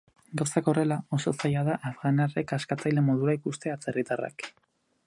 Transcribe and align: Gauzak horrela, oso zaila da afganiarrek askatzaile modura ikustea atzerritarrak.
Gauzak 0.39 0.69
horrela, 0.71 0.95
oso 1.17 1.33
zaila 1.41 1.63
da 1.67 1.75
afganiarrek 1.91 2.55
askatzaile 2.59 3.05
modura 3.11 3.39
ikustea 3.43 3.79
atzerritarrak. 3.79 4.53